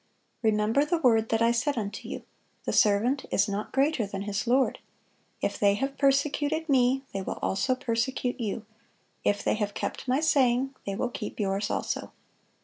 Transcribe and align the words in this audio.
Remember 0.41 0.83
the 0.83 0.97
word 0.97 1.29
that 1.29 1.43
I 1.43 1.51
said 1.51 1.77
unto 1.77 2.07
you, 2.09 2.23
The 2.65 2.73
servant 2.73 3.27
is 3.29 3.47
not 3.47 3.71
greater 3.71 4.07
than 4.07 4.23
his 4.23 4.47
Lord. 4.47 4.79
If 5.43 5.59
they 5.59 5.75
have 5.75 5.95
persecuted 5.99 6.67
Me, 6.67 7.03
they 7.13 7.21
will 7.21 7.37
also 7.43 7.75
persecute 7.75 8.39
you; 8.41 8.65
if 9.23 9.43
they 9.43 9.53
have 9.53 9.75
kept 9.75 10.07
My 10.07 10.19
saying, 10.19 10.73
they 10.87 10.95
will 10.95 11.09
keep 11.09 11.39
yours 11.39 11.69
also." 11.69 12.13